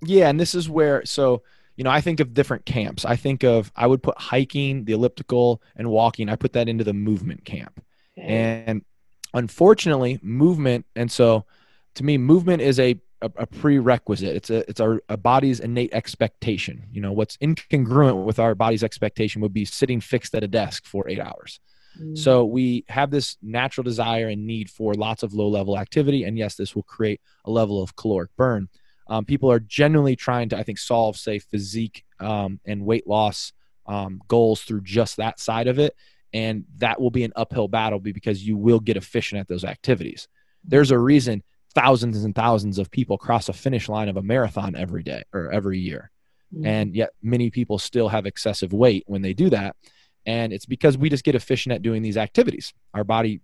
[0.02, 1.42] Yeah, and this is where so
[1.76, 3.04] you know I think of different camps.
[3.04, 6.28] I think of I would put hiking, the elliptical, and walking.
[6.28, 7.82] I put that into the movement camp,
[8.18, 8.64] okay.
[8.66, 8.84] and
[9.32, 10.86] unfortunately, movement.
[10.94, 11.44] And so,
[11.94, 14.37] to me, movement is a a, a prerequisite.
[14.37, 16.84] It's a it's our a body's innate expectation.
[16.92, 20.87] You know, what's incongruent with our body's expectation would be sitting fixed at a desk
[20.87, 21.60] for eight hours.
[22.00, 22.18] Mm.
[22.18, 26.37] So we have this natural desire and need for lots of low level activity, and
[26.37, 28.68] yes, this will create a level of caloric burn.
[29.06, 33.52] Um, people are genuinely trying to, I think, solve say physique um, and weight loss
[33.87, 35.94] um, goals through just that side of it,
[36.32, 40.28] and that will be an uphill battle because you will get efficient at those activities.
[40.64, 41.42] There's a reason
[41.74, 45.50] thousands and thousands of people cross a finish line of a marathon every day or
[45.50, 46.10] every year.
[46.54, 46.66] Mm-hmm.
[46.66, 49.76] And yet many people still have excessive weight when they do that.
[50.26, 52.72] And it's because we just get efficient at doing these activities.
[52.94, 53.40] Our body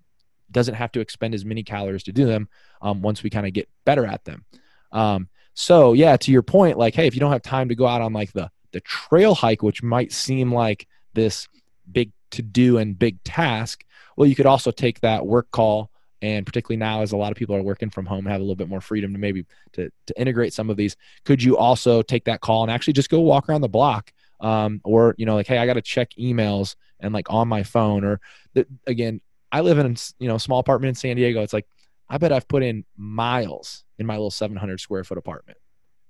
[0.50, 2.48] doesn't have to expend as many calories to do them
[2.82, 4.44] um, once we kind of get better at them.
[4.92, 7.86] Um, so yeah, to your point, like, hey, if you don't have time to go
[7.86, 11.48] out on like the the trail hike, which might seem like this
[11.90, 13.84] big to do and big task,
[14.16, 15.90] well, you could also take that work call
[16.22, 18.56] and particularly now as a lot of people are working from home have a little
[18.56, 22.24] bit more freedom to maybe to, to integrate some of these could you also take
[22.24, 25.46] that call and actually just go walk around the block um, or you know like
[25.46, 28.20] hey i got to check emails and like on my phone or
[28.54, 29.20] the, again
[29.52, 31.42] i live in you know a small apartment in san diego.
[31.42, 31.66] It's like
[32.08, 35.58] i bet i've put in miles in my little 700 square foot apartment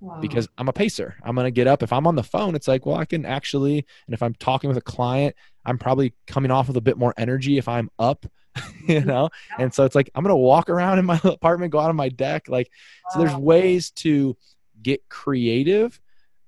[0.01, 0.19] wow.
[0.21, 1.17] because i'm a pacer.
[1.23, 1.83] I'm going to get up.
[1.83, 4.69] If i'm on the phone it's like well i can actually and if i'm talking
[4.69, 8.27] with a client i'm probably coming off with a bit more energy if i'm up
[8.89, 9.65] you know yeah.
[9.65, 11.97] and so it's like i'm going to walk around in my apartment go out on
[11.97, 12.69] my deck like
[13.05, 13.11] wow.
[13.13, 14.37] so there's ways to
[14.83, 16.01] get creative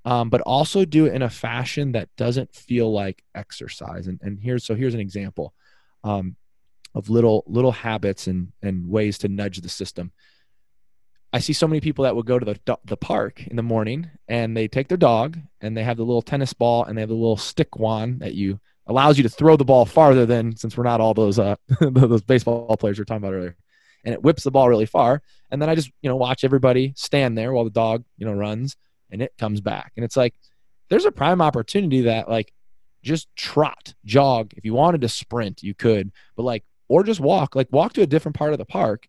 [0.05, 4.09] um, but also do it in a fashion that doesn't feel like exercise.
[4.09, 5.55] And, and here's so here's an example
[6.03, 6.37] um,
[6.95, 10.13] of little little habits and and ways to nudge the system.
[11.33, 14.11] I see so many people that will go to the the park in the morning
[14.27, 17.09] and they take their dog and they have the little tennis ball and they have
[17.09, 18.61] the little stick wand that you
[18.93, 22.23] allows you to throw the ball farther than since we're not all those uh those
[22.23, 23.57] baseball players we are talking about earlier
[24.05, 26.93] and it whips the ball really far and then I just you know watch everybody
[26.97, 28.77] stand there while the dog you know runs
[29.13, 29.93] and it comes back.
[29.97, 30.35] And it's like,
[30.89, 32.53] there's a prime opportunity that, like,
[33.03, 34.53] just trot, jog.
[34.57, 38.03] If you wanted to sprint, you could, but like, or just walk, like, walk to
[38.03, 39.07] a different part of the park.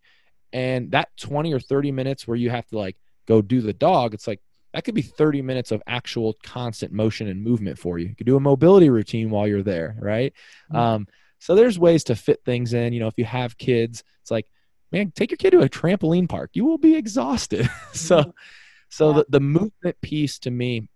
[0.52, 2.96] And that 20 or 30 minutes where you have to like
[3.28, 4.42] go do the dog, it's like,
[4.74, 8.08] that could be 30 minutes of actual constant motion and movement for you.
[8.10, 10.34] You could do a mobility routine while you're there, right?
[10.72, 10.76] Mm-hmm.
[10.76, 11.08] Um,
[11.40, 12.94] so there's ways to fit things in.
[12.94, 14.48] You know, if you have kids, it's like,
[14.92, 16.52] man, take your kid to a trampoline park.
[16.54, 17.70] You will be exhausted.
[17.94, 18.30] so mm-hmm.
[18.94, 19.18] So yeah.
[19.18, 20.88] the, the movement piece to me,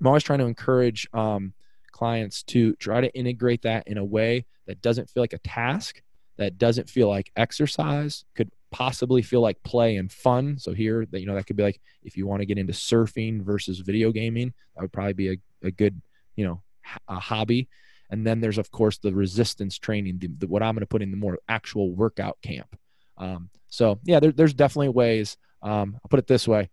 [0.00, 1.52] I'm always trying to encourage um,
[1.92, 6.00] clients to try to integrate that in a way that doesn't feel like a task,
[6.36, 10.58] that doesn't feel like exercise, could possibly feel like play and fun.
[10.58, 12.72] So here, that you know, that could be like if you want to get into
[12.72, 16.00] surfing versus video gaming, that would probably be a, a good,
[16.36, 16.62] you know,
[17.08, 17.68] a hobby.
[18.10, 21.02] And then there's of course the resistance training, the, the, what I'm going to put
[21.02, 22.76] in the more actual workout camp.
[23.16, 25.36] Um, so yeah, there, there's definitely ways.
[25.62, 26.68] Um, I'll put it this way: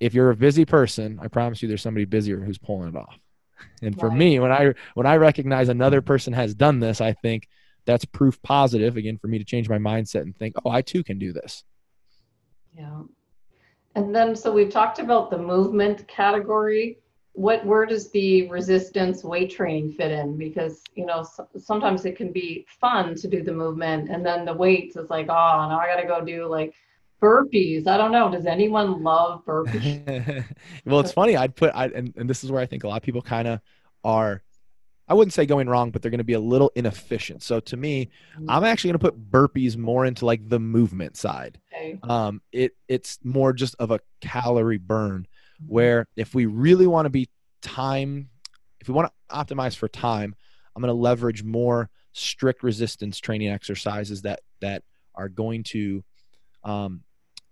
[0.00, 3.18] if you're a busy person, I promise you there's somebody busier who's pulling it off.
[3.82, 4.18] And for right.
[4.18, 7.48] me, when I when I recognize another person has done this, I think
[7.86, 11.02] that's proof positive again for me to change my mindset and think, "Oh, I too
[11.02, 11.64] can do this."
[12.76, 13.02] Yeah.
[13.94, 16.98] And then so we've talked about the movement category.
[17.32, 20.36] What where does the resistance weight training fit in?
[20.36, 21.26] Because, you know,
[21.58, 25.26] sometimes it can be fun to do the movement and then the weights is like,
[25.28, 26.74] "Oh, now I got to go do like
[27.20, 27.86] burpees.
[27.86, 28.30] I don't know.
[28.30, 30.44] Does anyone love burpees?
[30.84, 31.36] well, it's funny.
[31.36, 33.48] I'd put, I, and, and this is where I think a lot of people kind
[33.48, 33.60] of
[34.04, 34.42] are,
[35.08, 37.42] I wouldn't say going wrong, but they're going to be a little inefficient.
[37.42, 38.50] So to me, mm-hmm.
[38.50, 41.60] I'm actually going to put burpees more into like the movement side.
[41.72, 41.98] Okay.
[42.02, 45.28] Um, it, it's more just of a calorie burn
[45.62, 45.72] mm-hmm.
[45.72, 47.28] where if we really want to be
[47.62, 48.30] time,
[48.80, 50.34] if we want to optimize for time,
[50.74, 54.82] I'm going to leverage more strict resistance training exercises that, that
[55.14, 56.02] are going to
[56.64, 57.02] um,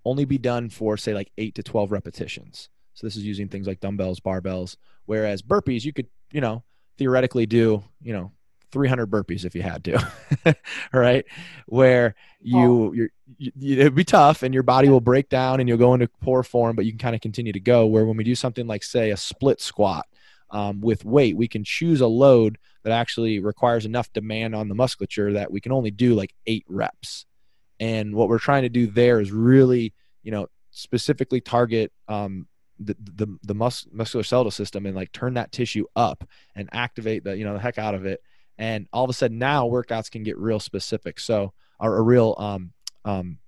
[0.05, 2.69] only be done for say like eight to 12 repetitions.
[2.95, 6.65] So this is using things like dumbbells, barbells, whereas burpees, you could, you know,
[6.99, 8.33] theoretically do, you know,
[8.71, 10.13] 300 burpees if you had to,
[10.93, 11.25] right?
[11.67, 15.79] Where you, you're, you, it'd be tough and your body will break down and you'll
[15.79, 17.87] go into poor form, but you can kind of continue to go.
[17.87, 20.07] Where when we do something like, say, a split squat
[20.51, 24.75] um, with weight, we can choose a load that actually requires enough demand on the
[24.75, 27.27] musculature that we can only do like eight reps.
[27.79, 32.97] And what we're trying to do there is really, you know, specifically target um, the
[32.99, 37.45] the, the mus- musculoskeletal system and like turn that tissue up and activate the you
[37.45, 38.23] know the heck out of it.
[38.57, 41.19] And all of a sudden now workouts can get real specific.
[41.19, 42.73] So are a real um,
[43.05, 43.39] um,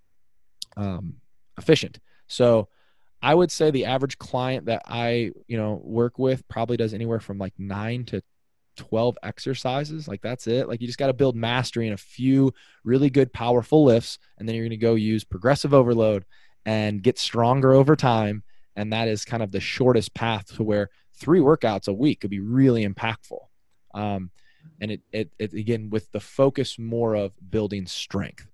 [0.76, 1.14] um,
[1.58, 2.00] efficient.
[2.26, 2.68] So
[3.22, 7.20] I would say the average client that I you know work with probably does anywhere
[7.20, 8.22] from like nine to
[8.76, 10.06] 12 exercises.
[10.06, 10.68] Like that's it.
[10.68, 12.52] Like you just got to build mastery in a few
[12.84, 14.18] really good, powerful lifts.
[14.38, 16.24] And then you're going to go use progressive overload
[16.64, 18.42] and get stronger over time.
[18.76, 22.30] And that is kind of the shortest path to where three workouts a week could
[22.30, 23.38] be really impactful.
[23.94, 24.30] Um,
[24.80, 28.46] and it, it, it, again, with the focus more of building strength.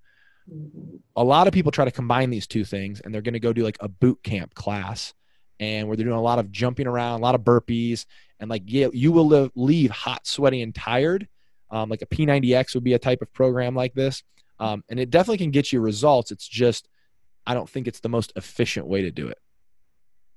[1.17, 3.53] A lot of people try to combine these two things and they're going to go
[3.53, 5.15] do like a boot camp class
[5.61, 8.05] and where they're doing a lot of jumping around, a lot of burpees,
[8.41, 11.29] and like yeah, you will live, leave hot, sweaty, and tired.
[11.71, 14.25] Um, like a P90X would be a type of program like this,
[14.59, 16.33] um, and it definitely can get you results.
[16.33, 16.89] It's just
[17.47, 19.39] I don't think it's the most efficient way to do it.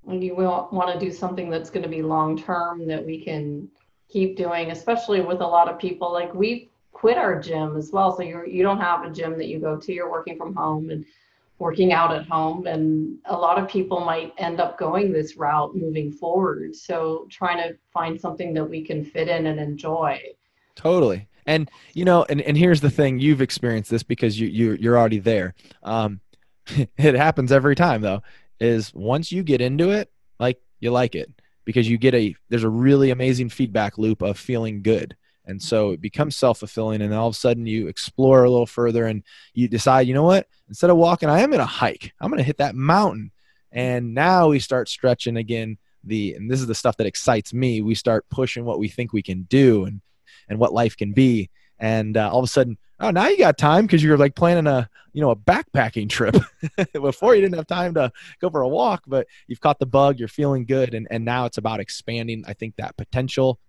[0.07, 3.69] You will want to do something that's going to be long term that we can
[4.09, 6.11] keep doing, especially with a lot of people.
[6.11, 8.15] Like we quit our gym as well.
[8.15, 9.93] So you're you don't have a gym that you go to.
[9.93, 11.05] You're working from home and
[11.57, 15.75] working out at home and a lot of people might end up going this route
[15.75, 20.19] moving forward so trying to find something that we can fit in and enjoy
[20.75, 24.73] totally and you know and, and here's the thing you've experienced this because you, you
[24.81, 26.19] you're already there um
[26.97, 28.21] it happens every time though
[28.59, 31.31] is once you get into it like you like it
[31.65, 35.15] because you get a there's a really amazing feedback loop of feeling good.
[35.47, 39.05] And so it becomes self-fulfilling and all of a sudden you explore a little further
[39.05, 39.21] and
[39.53, 40.47] you decide you know what?
[40.69, 42.13] Instead of walking i am going to hike.
[42.19, 43.31] I'm going to hit that mountain.
[43.71, 47.81] And now we start stretching again the and this is the stuff that excites me.
[47.81, 50.01] We start pushing what we think we can do and
[50.47, 51.49] and what life can be.
[51.79, 54.67] And uh, all of a sudden oh now you got time because you're like planning
[54.67, 56.35] a you know a backpacking trip.
[56.93, 60.19] Before you didn't have time to go for a walk but you've caught the bug
[60.19, 63.59] you're feeling good and, and now it's about expanding i think that potential.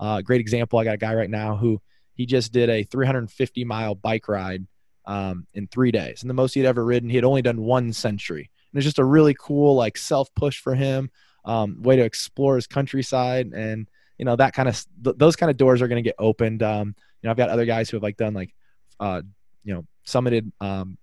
[0.00, 1.80] Uh, great example i got a guy right now who
[2.14, 4.66] he just did a 350 mile bike ride
[5.06, 7.92] um, in three days and the most he'd ever ridden he had only done one
[7.92, 8.50] century.
[8.72, 11.10] And it's just a really cool like self push for him
[11.44, 15.50] um, way to explore his countryside and you know that kind of th- those kind
[15.50, 16.62] of doors are going to get opened.
[16.62, 16.94] Um,
[17.24, 18.54] you know i've got other guys who have like done like
[19.00, 19.22] uh,
[19.64, 20.98] you know, summited um,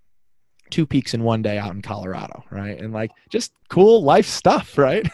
[0.70, 2.80] two peaks in one day out in Colorado, right?
[2.80, 5.06] And like just cool life stuff, right?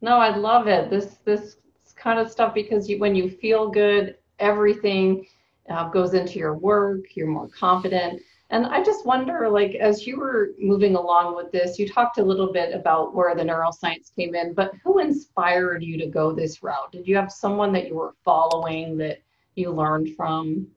[0.00, 0.90] no, I love it.
[0.90, 1.56] This this
[1.96, 5.26] kind of stuff because you, when you feel good, everything
[5.70, 7.16] uh, goes into your work.
[7.16, 8.20] You're more confident.
[8.50, 12.22] And I just wonder, like, as you were moving along with this, you talked a
[12.22, 16.62] little bit about where the neuroscience came in, but who inspired you to go this
[16.62, 16.92] route?
[16.92, 19.20] Did you have someone that you were following that
[19.54, 20.68] you learned from?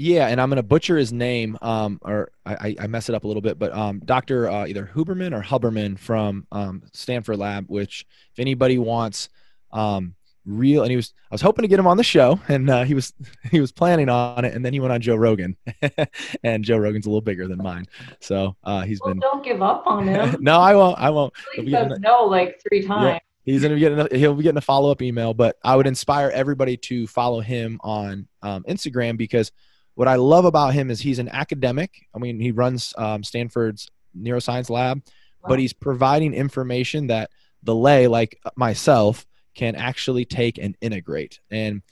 [0.00, 3.26] Yeah, and I'm gonna butcher his name, um, or I, I mess it up a
[3.26, 4.48] little bit, but um, Dr.
[4.48, 7.66] Uh, either Huberman or Huberman from um, Stanford Lab.
[7.68, 9.28] Which, if anybody wants
[9.72, 10.14] um,
[10.46, 12.84] real, and he was, I was hoping to get him on the show, and uh,
[12.84, 13.12] he was
[13.50, 15.56] he was planning on it, and then he went on Joe Rogan,
[16.44, 17.86] and Joe Rogan's a little bigger than mine,
[18.20, 19.20] so uh, he's well, been.
[19.20, 20.36] Don't give up on him.
[20.40, 20.98] no, I won't.
[20.98, 21.32] I won't.
[21.54, 23.04] He says no like three times.
[23.04, 23.18] Yeah.
[23.52, 25.86] He's gonna be getting a, he'll be getting a follow up email, but I would
[25.86, 29.50] inspire everybody to follow him on um, Instagram because
[29.98, 32.06] what I love about him is he's an academic.
[32.14, 35.02] I mean, he runs um, Stanford's neuroscience lab,
[35.42, 35.48] wow.
[35.48, 37.30] but he's providing information that
[37.64, 41.40] the lay, like myself, can actually take and integrate.
[41.50, 41.82] And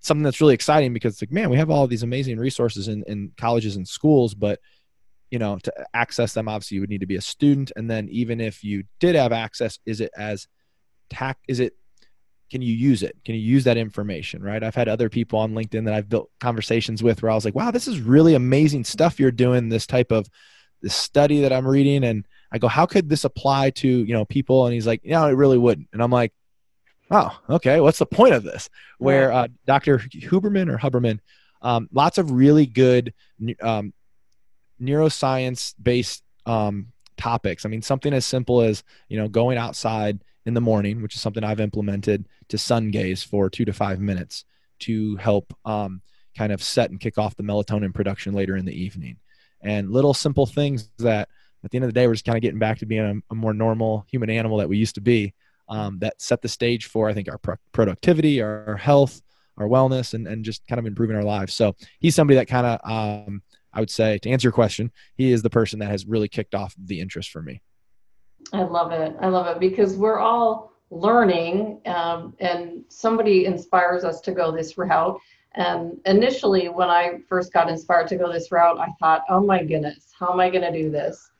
[0.00, 3.04] something that's really exciting because, it's like, man, we have all these amazing resources in,
[3.06, 4.58] in colleges and schools, but
[5.30, 7.72] you know, to access them, obviously, you would need to be a student.
[7.76, 10.48] And then, even if you did have access, is it as
[11.10, 11.36] tack?
[11.46, 11.74] Is it
[12.50, 13.16] can you use it?
[13.24, 14.42] Can you use that information?
[14.42, 14.62] Right.
[14.62, 17.54] I've had other people on LinkedIn that I've built conversations with where I was like,
[17.54, 20.28] wow, this is really amazing stuff you're doing, this type of
[20.82, 22.04] this study that I'm reading.
[22.04, 24.66] And I go, how could this apply to, you know, people?
[24.66, 25.88] And he's like, no, it really wouldn't.
[25.92, 26.32] And I'm like,
[27.10, 27.80] oh, okay.
[27.80, 28.68] What's the point of this?
[28.98, 29.98] Where uh, Dr.
[29.98, 31.20] Huberman or Huberman,
[31.62, 33.14] um, lots of really good
[33.62, 33.94] um,
[34.80, 37.64] neuroscience based um, topics.
[37.64, 41.20] I mean, something as simple as, you know, going outside in the morning, which is
[41.20, 44.44] something I've implemented to sun gaze for two to five minutes
[44.80, 46.02] to help um,
[46.36, 49.16] kind of set and kick off the melatonin production later in the evening.
[49.62, 51.28] And little simple things that
[51.64, 53.32] at the end of the day, we're just kind of getting back to being a,
[53.32, 55.32] a more normal human animal that we used to be
[55.68, 59.22] um, that set the stage for, I think, our pro- productivity, our health,
[59.56, 61.54] our wellness, and, and just kind of improving our lives.
[61.54, 65.32] So he's somebody that kind of, um, I would say, to answer your question, he
[65.32, 67.62] is the person that has really kicked off the interest for me.
[68.52, 69.16] I love it.
[69.20, 74.78] I love it because we're all learning um, and somebody inspires us to go this
[74.78, 75.18] route.
[75.56, 79.62] And initially, when I first got inspired to go this route, I thought, oh my
[79.62, 81.30] goodness, how am I going to do this?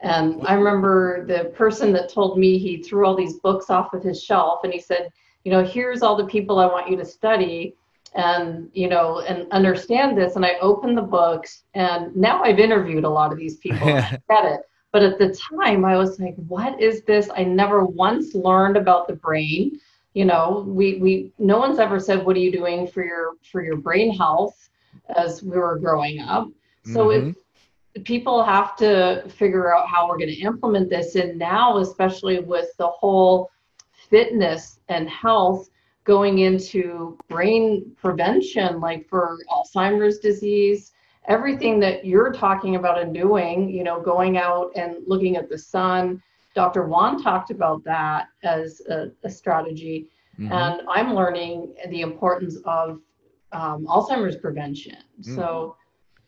[0.00, 4.02] And I remember the person that told me he threw all these books off of
[4.02, 5.10] his shelf and he said,
[5.44, 7.74] you know, here's all the people I want you to study
[8.14, 10.36] and, you know, and understand this.
[10.36, 13.88] And I opened the books and now I've interviewed a lot of these people.
[13.94, 14.60] I get it.
[14.92, 17.28] But at the time, I was like, what is this?
[17.36, 19.80] I never once learned about the brain.
[20.14, 23.62] You know, we, we no one's ever said, what are you doing for your for
[23.62, 24.68] your brain health
[25.16, 26.48] as we were growing up.
[26.84, 27.28] So mm-hmm.
[27.94, 32.40] if people have to figure out how we're going to implement this and now especially
[32.40, 33.50] with the whole
[34.10, 35.68] fitness and health
[36.04, 40.92] going into brain prevention like for alzheimer's disease
[41.28, 45.58] everything that you're talking about and doing, you know, going out and looking at the
[45.58, 46.20] sun.
[46.54, 46.86] Dr.
[46.86, 50.08] Won talked about that as a, a strategy.
[50.38, 50.52] Mm-hmm.
[50.52, 53.00] And I'm learning the importance of
[53.52, 54.96] um, Alzheimer's prevention.
[55.20, 55.34] Mm-hmm.
[55.34, 55.76] So,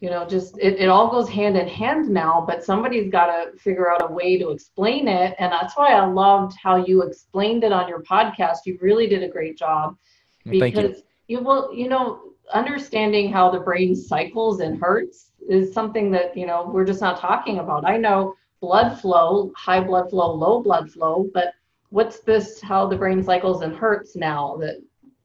[0.00, 3.56] you know, just it, it all goes hand in hand now, but somebody's got to
[3.58, 5.34] figure out a way to explain it.
[5.38, 8.58] And that's why I loved how you explained it on your podcast.
[8.66, 9.96] You really did a great job
[10.44, 11.02] because Thank you.
[11.28, 16.46] you will, you know, understanding how the brain cycles and hertz is something that you
[16.46, 17.84] know we're just not talking about.
[17.84, 21.54] I know blood flow high blood flow low blood flow but
[21.88, 24.76] what's this how the brain cycles and hertz now that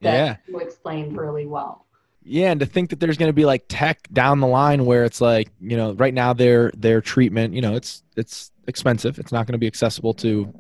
[0.01, 0.37] that yeah.
[0.47, 1.85] you explained really well?
[2.23, 5.03] Yeah and to think that there's going to be like tech down the line where
[5.03, 9.19] it's like you know right now their their treatment you know it's it's expensive.
[9.19, 10.53] It's not going to be accessible to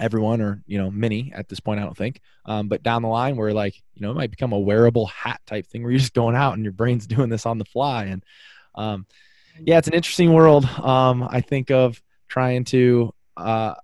[0.00, 2.20] everyone or you know many at this point i don't think.
[2.46, 5.40] Um, but down the line where like you know it might become a wearable hat
[5.46, 8.04] type thing where you're just going out and your brain's doing this on the fly.
[8.04, 8.24] And
[8.74, 9.06] um,
[9.58, 13.74] yeah it's an interesting world um, i think of trying to uh,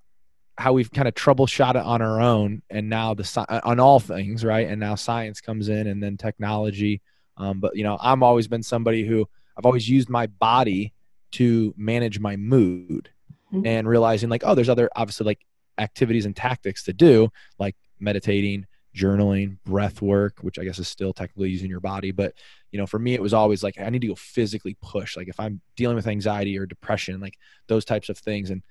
[0.58, 4.00] how we've kind of troubleshot it on our own and now the uh, on all
[4.00, 4.68] things right?
[4.68, 7.02] And now science comes in and then technology.
[7.36, 10.94] Um, but you know i've always been somebody who i've always used my body
[11.32, 13.10] to manage my mood
[13.52, 13.66] mm-hmm.
[13.66, 15.44] and realizing like oh there's other obviously like
[15.78, 21.12] activities and tactics to do, like meditating, journaling, breath work, which I guess is still
[21.12, 22.12] technically using your body.
[22.12, 22.34] But,
[22.72, 25.16] you know, for me, it was always like, I need to go physically push.
[25.16, 28.50] Like if I'm dealing with anxiety or depression, like those types of things.
[28.50, 28.62] And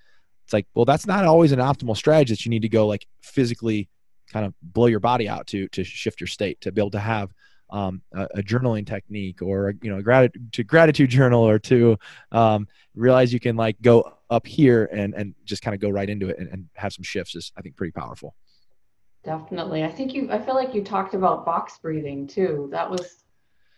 [0.44, 3.06] it's like, well, that's not always an optimal strategy that you need to go like
[3.22, 3.90] physically
[4.32, 7.00] kind of blow your body out to, to shift your state, to be able to
[7.00, 7.32] have
[7.70, 11.98] um, a, a, journaling technique or you know gratitude to gratitude journal or to
[12.32, 16.10] um, realize you can like go up here and and just kind of go right
[16.10, 18.36] into it and, and have some shifts is I think pretty powerful.
[19.24, 20.32] Definitely, I think you.
[20.32, 22.70] I feel like you talked about box breathing too.
[22.72, 23.24] That was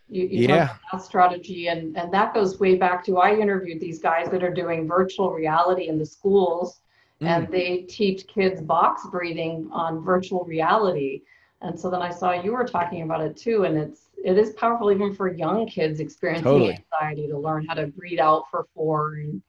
[0.10, 0.76] you, you yeah.
[0.92, 4.54] that strategy and and that goes way back to I interviewed these guys that are
[4.54, 6.80] doing virtual reality in the schools
[7.22, 7.28] mm.
[7.28, 11.24] and they teach kids box breathing on virtual reality
[11.62, 14.52] and so then I saw you were talking about it too, and it's it is
[14.54, 16.80] powerful even for young kids experiencing totally.
[16.94, 19.16] anxiety to learn how to breathe out for four.
[19.16, 19.42] And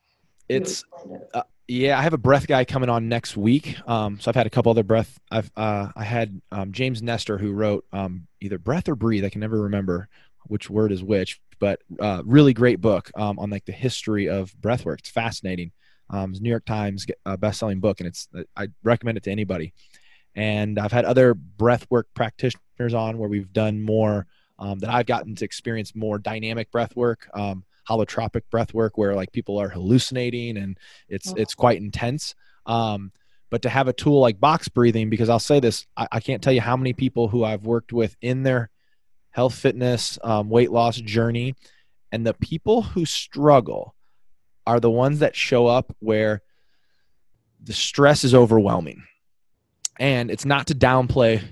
[0.48, 0.84] it's
[1.34, 3.76] uh, yeah, I have a breath guy coming on next week.
[3.86, 5.18] Um, so I've had a couple other breath.
[5.30, 9.24] I've uh, I had um, James Nestor who wrote um, either breath or breathe.
[9.24, 10.08] I can never remember
[10.46, 14.58] which word is which, but uh, really great book um, on like the history of
[14.60, 15.00] breath work.
[15.00, 15.72] It's fascinating.
[16.10, 19.74] Um, it's New York Times uh, best-selling book, and it's I recommend it to anybody.
[20.34, 24.26] And I've had other breathwork practitioners on where we've done more
[24.58, 29.14] um, that I've gotten to experience more dynamic breath work, um, holotropic breath work, where
[29.14, 30.78] like people are hallucinating and
[31.08, 32.34] it's it's quite intense.
[32.66, 33.12] Um,
[33.50, 36.42] but to have a tool like box breathing, because I'll say this, I, I, can't
[36.42, 38.68] tell you how many people who I've worked with in their
[39.30, 41.54] health, fitness, um, weight loss journey,
[42.12, 43.94] and the people who struggle
[44.66, 46.42] are the ones that show up where
[47.62, 49.02] the stress is overwhelming
[49.98, 51.42] and it's not to downplay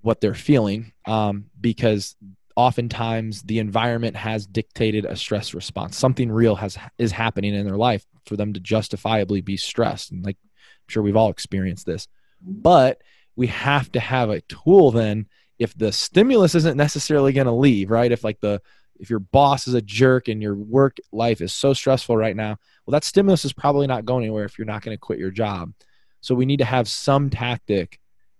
[0.00, 2.16] what they're feeling um, because
[2.60, 5.96] oftentimes the environment has dictated a stress response.
[5.96, 10.12] Something real has is happening in their life for them to justifiably be stressed.
[10.12, 12.06] And like i'm sure we've all experienced this.
[12.42, 13.00] But
[13.34, 15.26] we have to have a tool then
[15.58, 18.12] if the stimulus isn't necessarily going to leave right?
[18.12, 18.60] If like the
[18.98, 22.58] if your boss is a jerk and your work life is so stressful right now
[22.84, 25.30] well that stimulus is probably not going anywhere if you're not going to quit your
[25.30, 25.72] job.
[26.20, 27.98] So we need to have some tactic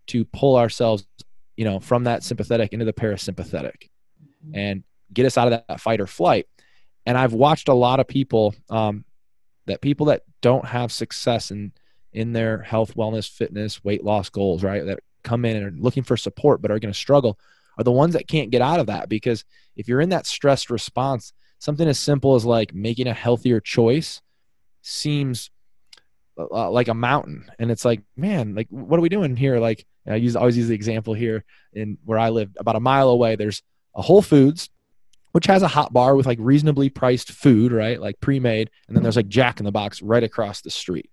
[0.09, 1.07] to pull ourselves,
[1.57, 3.89] you know, from that sympathetic into the parasympathetic.
[4.55, 6.47] And get us out of that fight or flight.
[7.07, 9.05] And I've watched a lot of people um,
[9.67, 11.73] that people that don't have success in
[12.13, 14.85] in their health, wellness, fitness, weight loss goals, right?
[14.85, 17.39] That come in and are looking for support but are going to struggle
[17.79, 19.45] are the ones that can't get out of that because
[19.77, 24.21] if you're in that stressed response, something as simple as like making a healthier choice
[24.83, 25.51] seems
[26.39, 29.85] uh, like a mountain and it's like man like what are we doing here like
[30.09, 33.37] i use always use the example here in where i live about a mile away
[33.37, 33.63] there's
[33.95, 34.69] a whole foods
[35.33, 38.01] which has a hot bar with like reasonably priced food right?
[38.01, 41.11] Like pre-made and then there's like jack in the box right across the street.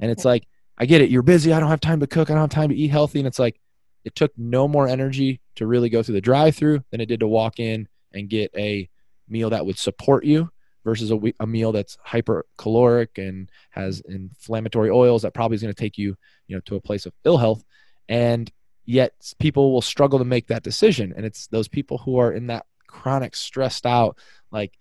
[0.00, 0.46] And it's like
[0.76, 2.68] i get it you're busy i don't have time to cook i don't have time
[2.68, 3.60] to eat healthy and it's like
[4.04, 7.20] it took no more energy to really go through the drive through than it did
[7.20, 8.88] to walk in and get a
[9.28, 10.50] meal that would support you
[10.84, 15.80] versus a, a meal that's hypercaloric and has inflammatory oils that probably is going to
[15.80, 16.16] take you,
[16.46, 17.64] you know, to a place of ill health.
[18.08, 18.52] And
[18.84, 21.12] yet people will struggle to make that decision.
[21.16, 24.18] And it's those people who are in that chronic stressed out,
[24.50, 24.72] like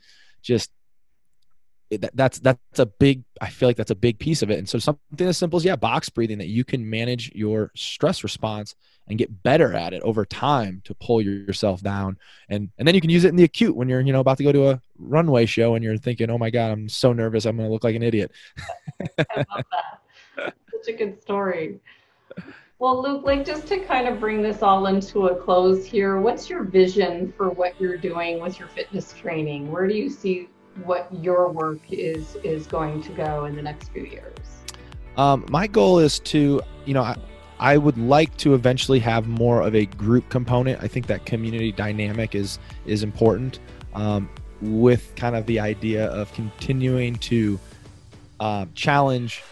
[0.41, 0.71] just
[2.11, 4.57] that's that's a big i feel like that's a big piece of it.
[4.57, 8.23] And so something as simple as yeah box breathing that you can manage your stress
[8.23, 8.75] response
[9.07, 12.17] and get better at it over time to pull yourself down.
[12.49, 14.37] And and then you can use it in the acute when you're you know about
[14.37, 17.45] to go to a runway show and you're thinking oh my god i'm so nervous.
[17.45, 18.31] I'm going to look like an idiot.
[19.19, 20.55] I love that.
[20.71, 21.79] Such a good story
[22.83, 26.49] well luke like just to kind of bring this all into a close here what's
[26.49, 30.49] your vision for what you're doing with your fitness training where do you see
[30.83, 34.37] what your work is is going to go in the next few years?
[35.17, 37.15] Um, my goal is to, you know, I,
[37.59, 40.81] I would like to eventually have more of a group component.
[40.81, 43.59] I think that community dynamic is is important.
[43.93, 44.29] Um,
[44.61, 47.59] with kind of the idea of continuing to
[48.39, 49.43] uh, challenge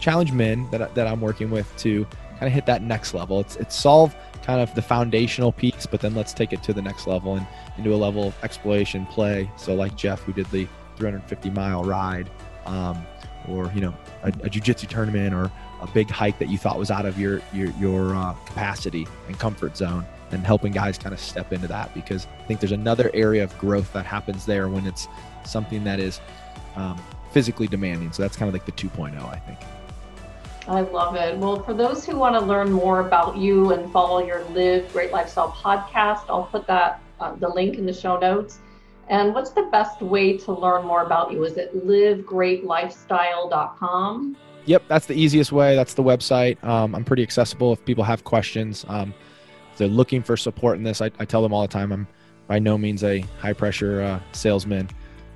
[0.00, 2.06] challenge men that, that I'm working with to
[2.40, 3.38] kind of hit that next level.
[3.38, 6.80] It's it's solve kind of the foundational piece, but then let's take it to the
[6.80, 9.48] next level and into a level of exploration play.
[9.56, 10.66] So like Jeff, who did the
[10.96, 12.30] 350 mile ride,
[12.64, 13.06] um,
[13.46, 16.90] or you know a, a jujitsu tournament or a big hike that you thought was
[16.90, 21.20] out of your your, your uh, capacity and comfort zone and helping guys kind of
[21.20, 24.86] step into that because I think there's another area of growth that happens there when
[24.86, 25.08] it's
[25.44, 26.20] something that is
[26.76, 26.98] um,
[27.32, 28.12] physically demanding.
[28.12, 29.58] So that's kind of like the 2.0, I think.
[30.70, 31.36] I love it.
[31.36, 35.10] Well, for those who want to learn more about you and follow your Live Great
[35.10, 38.60] Lifestyle podcast, I'll put that uh, the link in the show notes.
[39.08, 41.42] And what's the best way to learn more about you?
[41.42, 44.36] Is it livegreatlifestyle.com?
[44.66, 45.74] Yep, that's the easiest way.
[45.74, 46.62] That's the website.
[46.62, 48.84] Um, I'm pretty accessible if people have questions.
[48.86, 49.12] Um,
[49.72, 52.06] if they're looking for support in this, I, I, tell them all the time I'm
[52.46, 54.88] by no means a high pressure uh, salesman.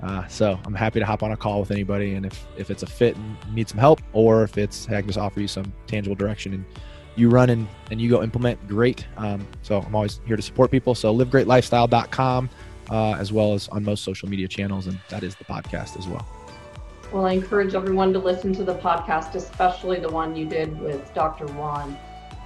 [0.05, 2.15] Uh, so I'm happy to hop on a call with anybody.
[2.15, 5.01] And if, if it's a fit and need some help, or if it's, hey, I
[5.01, 6.65] can just offer you some tangible direction and
[7.17, 9.07] you run and, and you go implement, great.
[9.17, 10.95] Um, so I'm always here to support people.
[10.95, 12.51] So livegreatlifestyle.com,
[12.91, 14.89] uh, as well as on most social media channels.
[14.89, 16.27] And that is the podcast as well.
[17.11, 21.15] Well, I encourage everyone to listen to the podcast, especially the one you did with
[21.15, 21.47] Dr.
[21.55, 21.97] Won.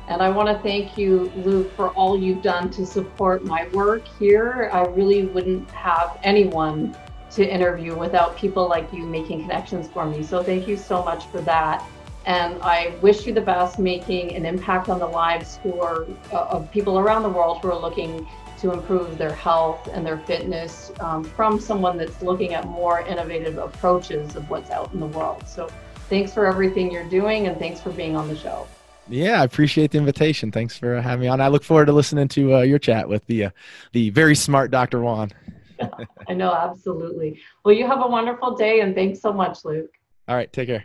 [0.07, 4.07] And I want to thank you, Luke, for all you've done to support my work
[4.19, 4.71] here.
[4.73, 6.97] I really wouldn't have anyone
[7.39, 10.25] to interview without people like you making connections for me.
[10.25, 11.85] So thank you so much for that.
[12.27, 16.99] And I wish you the best making an impact on the lives uh, of people
[16.99, 18.27] around the world who are looking
[18.59, 23.57] to improve their health and their fitness um, from someone that's looking at more innovative
[23.57, 25.47] approaches of what's out in the world.
[25.47, 25.71] So
[26.09, 28.67] thanks for everything you're doing and thanks for being on the show.
[29.09, 30.51] Yeah, I appreciate the invitation.
[30.51, 31.41] Thanks for having me on.
[31.41, 33.51] I look forward to listening to uh, your chat with the uh,
[33.93, 35.01] the very smart Dr.
[35.01, 35.33] Won.
[36.29, 37.41] I know, absolutely.
[37.65, 39.91] Well, you have a wonderful day, and thanks so much, Luke.
[40.29, 40.85] All right, take care.